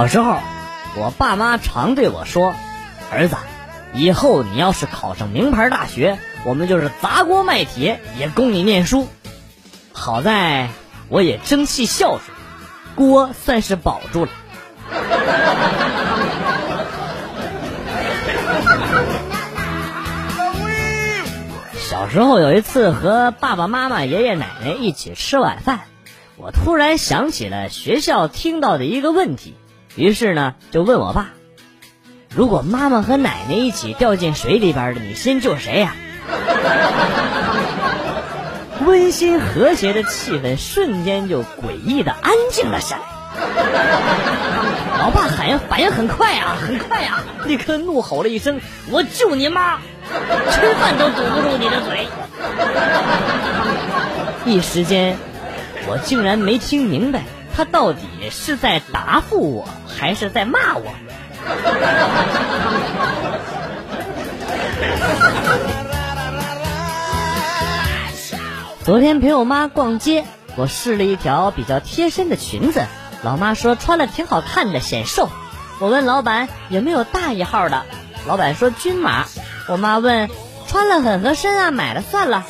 [0.00, 0.38] 小时候，
[0.96, 2.54] 我爸妈常对我说
[3.12, 3.36] ：“儿子，
[3.92, 9.08] 以后你要是考上名牌大学，我们就是砸锅卖铁也供你念书。”
[9.92, 10.70] 好在
[11.10, 12.22] 我也争气孝顺，
[12.94, 14.30] 锅算是保住了。
[21.78, 25.80] 小时候有一次和爸爸妈妈、爷爷奶奶一起吃晚饭，
[26.38, 29.54] 我突然想起了学校听到的一个问题，
[29.96, 31.30] 于是呢就问我爸
[32.34, 35.94] ：“如果妈妈和奶奶一起掉进水里边的，你先救谁呀？”
[38.86, 43.02] 温馨和谐的气氛瞬间就诡异的安静了下来。
[44.98, 49.78] 老爸反应反应很快啊，很快啊，立刻怒吼了一声：“我救你妈！
[50.50, 52.06] 吃饭都堵不住你的嘴！”
[54.46, 55.16] 一时间，
[55.86, 57.22] 我竟然没听明白
[57.60, 60.94] 他到底是在答复我，还是在骂我。
[68.82, 70.24] 昨天陪我妈逛街，
[70.56, 72.86] 我试了一条比较贴身的裙子，
[73.22, 75.28] 老妈说穿了挺好看的，显瘦。
[75.80, 77.84] 我问老板有没有大一号的，
[78.26, 79.26] 老板说均码。
[79.68, 80.30] 我妈问
[80.66, 82.46] 穿了很合身啊，买了算了。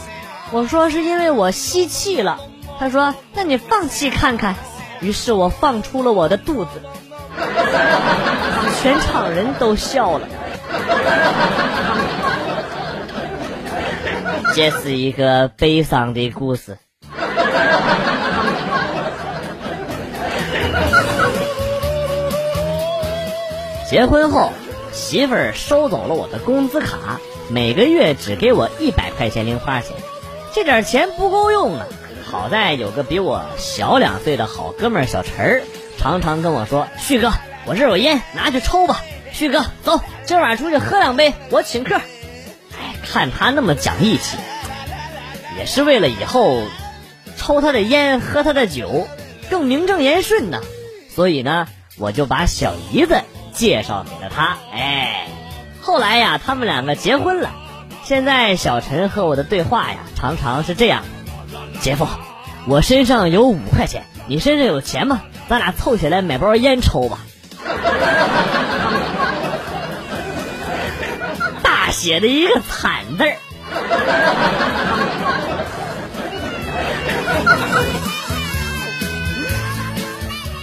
[0.52, 2.38] 我说是因为我吸气了。
[2.78, 4.54] 她说那你放气看看。
[5.00, 6.70] 于是我放出了我的肚子，
[8.82, 10.28] 全场人都笑了。
[14.54, 16.76] 这是一个悲伤的故事。
[23.88, 24.52] 结婚后，
[24.92, 27.18] 媳妇儿收走了我的工资卡，
[27.48, 29.96] 每个月只给我一百块钱零花钱，
[30.54, 31.86] 这点钱不够用啊！
[32.30, 35.62] 好在有个比我小两岁的好哥们儿小陈儿，
[35.98, 37.32] 常常跟我说：“旭哥，
[37.66, 39.02] 我这有烟，拿去抽吧。”
[39.32, 41.96] 旭哥，走，今晚出去喝两杯，我请客。
[41.96, 44.36] 哎，看他那么讲义气，
[45.58, 46.62] 也是为了以后
[47.36, 49.08] 抽他的烟、喝他的酒
[49.50, 50.60] 更名正言顺呢。
[51.14, 51.66] 所以呢，
[51.98, 54.56] 我就把小姨子介绍给了他。
[54.72, 55.26] 哎，
[55.80, 57.50] 后来呀，他们两个结婚了。
[58.04, 61.04] 现在小陈和我的对话呀，常常是这样：
[61.80, 62.06] 姐夫，
[62.66, 65.22] 我身上有五块钱，你身上有钱吗？
[65.48, 67.18] 咱俩凑起来买包烟抽吧。
[71.62, 73.36] 大写的一个惨字儿。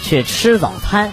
[0.03, 1.11] 去吃早餐，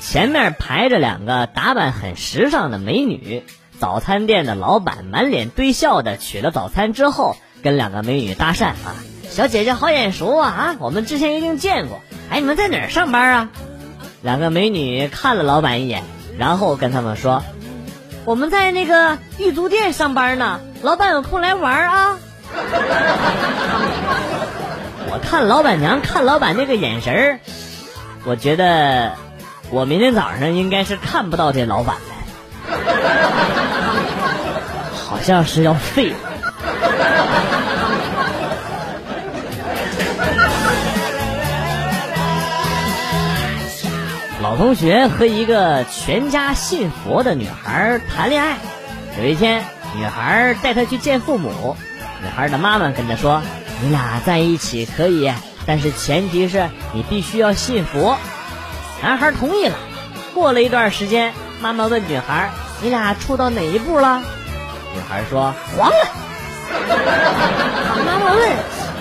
[0.00, 3.44] 前面排着两个打扮很时尚的美女。
[3.78, 8.94] 早餐店的老板满脸堆笑的取了早餐之后，跟两个美女搭讪啊
[9.34, 12.00] ：“小姐姐好眼熟啊啊，我们之前一定见过。
[12.30, 13.48] 哎，你们在哪儿上班啊？”
[14.22, 16.04] 两个美女看了老板一眼，
[16.38, 17.42] 然后跟他们说
[18.24, 22.16] ：“我们在那个玉足店上班呢，老板有空来玩啊。
[25.10, 27.40] ”我看老板娘看老板那个眼神儿，
[28.24, 29.14] 我觉得
[29.70, 32.02] 我明天早上应该是看不到这老板了，
[34.94, 36.16] 好像是要废了。
[44.54, 48.56] 老同学和一个全家信佛的女孩谈恋爱，
[49.18, 49.64] 有一天，
[49.96, 51.76] 女孩带他去见父母，
[52.22, 53.42] 女孩的妈妈跟他说
[53.82, 55.28] ：“你俩在一起可以，
[55.66, 58.16] 但是前提是你必须要信佛。”
[59.02, 59.74] 男孩同意了。
[60.34, 62.50] 过了一段时间，妈妈问女孩
[62.80, 64.22] ：“你俩处到哪一步了？”
[64.94, 66.06] 女孩说：“黄了。”
[68.06, 68.50] 妈妈问：“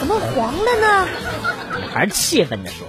[0.01, 1.07] 怎么黄了呢？”
[1.79, 2.87] 女孩气愤地说：“。”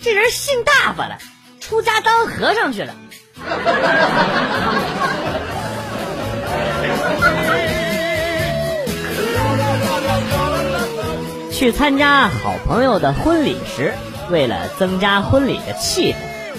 [0.00, 1.18] 这人信大发了，
[1.60, 2.94] 出家当和尚去了。
[11.52, 13.92] 去参加好朋友的婚礼时，
[14.30, 16.16] 为了增加婚礼的气氛，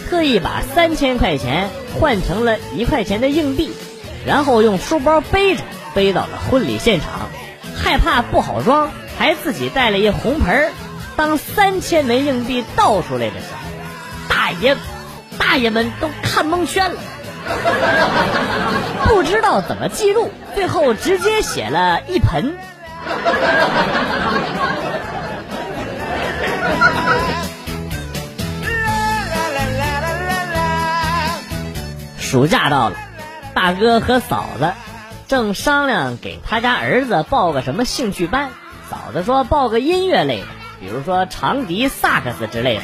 [0.10, 3.72] 特意把三千块钱换成了一块钱的硬币，
[4.26, 5.64] 然后用书包背着
[5.96, 7.30] 背到了婚礼现场。
[7.82, 10.74] 害怕不好装，还自己带了一红盆儿。
[11.20, 13.60] 当三千枚硬币倒出来的时候，
[14.30, 14.78] 大爷、
[15.38, 17.00] 大爷们都看蒙圈了，
[19.04, 22.56] 不知道怎么记录，最后直接写了一盆。
[32.18, 32.96] 暑假到了，
[33.54, 34.72] 大哥和嫂子
[35.28, 38.52] 正商量给他家儿子报个什么兴趣班，
[38.90, 40.59] 嫂子说报个音乐类的。
[40.80, 42.84] 比如说长笛、萨克斯之类的，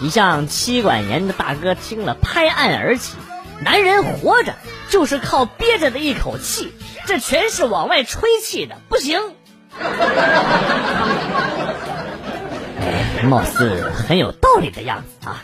[0.00, 3.16] 一向妻管严的大哥听了，拍案而起
[3.62, 4.54] ：“男人活着
[4.88, 6.72] 就是靠憋着的一口气，
[7.06, 9.20] 这全是往外吹气的，不行。”
[12.80, 15.42] 哎，貌似很有道理的样子啊。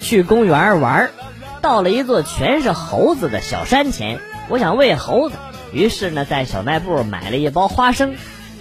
[0.00, 1.10] 去公园玩，
[1.60, 4.18] 到了一座全是猴子的小山前，
[4.48, 5.36] 我想喂猴子，
[5.72, 8.16] 于是呢，在小卖部买了一包花生。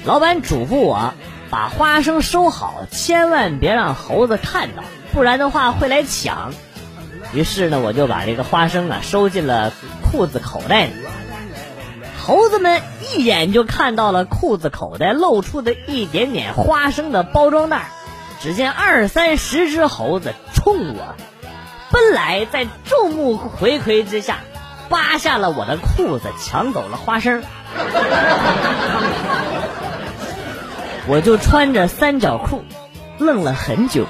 [0.06, 1.14] 老板嘱咐我
[1.50, 6.54] 把花生收好，千万别让猴子看到，不然的话会来抢。
[7.34, 9.72] 于是呢，我就把这个花生啊收进了
[10.12, 10.92] 裤子口袋里。
[12.22, 12.82] 猴子们
[13.16, 17.90] 一眼就看到了裤子口袋露出的一点点花生的包装袋，
[18.42, 21.16] 只见二三十只猴子冲我。
[21.92, 24.40] 奔来，在众目睽睽之下，
[24.90, 27.44] 扒下了我的裤子，抢走了花生。
[31.08, 32.64] 我就穿着三角裤，
[33.18, 34.06] 愣了很久。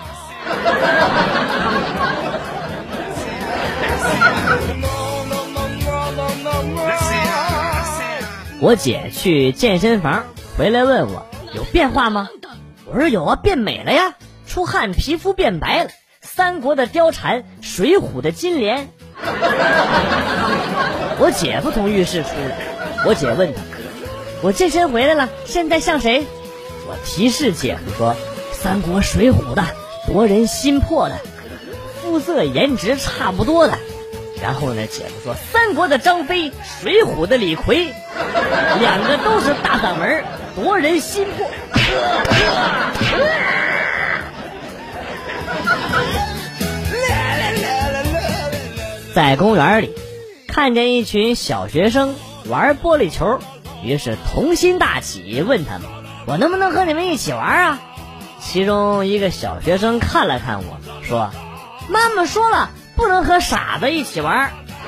[8.62, 10.26] 我姐去健身房
[10.58, 12.28] 回来问我有变化吗？
[12.86, 14.16] 我说有啊，变美了呀，
[14.46, 15.90] 出汗，皮肤变白了。
[16.40, 18.88] 三国的貂蝉，水浒的金莲。
[21.20, 22.56] 我姐夫从浴室出来，
[23.06, 23.60] 我姐问他
[24.42, 26.26] ：“我健身回来了，现在像谁？”
[26.88, 28.16] 我提示姐夫说
[28.56, 29.66] ：“三国水浒的，
[30.08, 31.18] 夺人心魄的，
[32.02, 33.78] 肤色颜值差不多的。”
[34.42, 37.90] 然后呢，姐夫说：“三国的张飞，水浒的李逵，
[38.80, 40.24] 两个都是大嗓门，
[40.56, 41.46] 夺人心魄。”
[49.20, 49.94] 在公园里，
[50.48, 53.42] 看见一群小学生玩玻璃球，
[53.84, 55.90] 于是童心大起，问他们
[56.26, 57.80] ：“我能不能和你们一起玩啊？”
[58.40, 61.32] 其中一个小学生看了看我说
[61.92, 64.54] ：“妈妈说了，不能和傻子一起玩。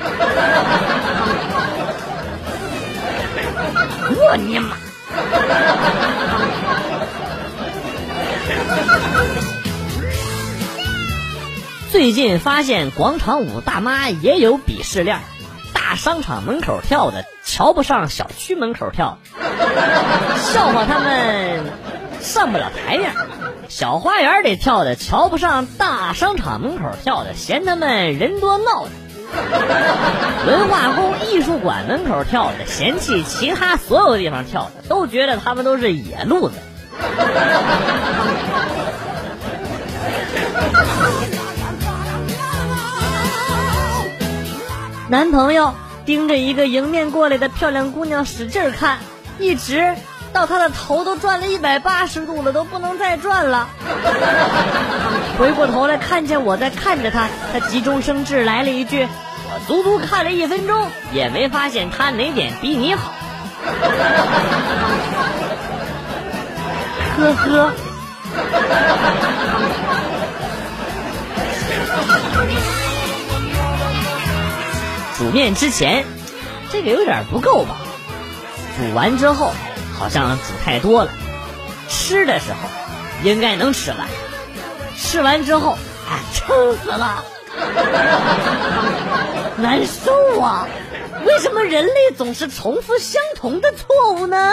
[4.16, 4.78] 我尼玛！
[11.92, 15.20] 最近发现广场舞大妈也有鄙视链，
[15.74, 19.18] 大商场门口跳的瞧不上小区门口跳，
[20.38, 21.62] 笑话他们
[22.18, 23.10] 上不了台面；
[23.68, 28.90] 小花园里跳的瞧不上大商场门口跳的，嫌他们人多闹腾；
[30.46, 36.54] 文化宫艺术馆门口跳的嫌弃其他所有地方跳的，都觉得他们都是野路子。
[45.12, 45.74] 男朋友
[46.06, 48.96] 盯着一个迎面过来的漂亮姑娘使劲看，
[49.38, 49.94] 一直
[50.32, 53.68] 到他的头都转了一百八十度了，都不能再转了。
[55.38, 59.06] 回过头来看见我在看着他，他急中生智来了一句
[59.52, 63.12] ：“我足足看了一分钟，也没发现他哪点比你好。
[67.20, 67.70] ”呵呵。
[75.22, 76.04] 煮面之前，
[76.72, 77.76] 这个有点不够吧？
[78.76, 79.52] 煮完之后，
[79.96, 81.12] 好像煮太多了。
[81.88, 82.56] 吃的时候，
[83.22, 84.08] 应该能吃完。
[84.98, 87.22] 吃完之后，啊，撑死了，
[89.58, 90.66] 难受啊！
[91.24, 94.52] 为什么人类总是重复相同的错误呢？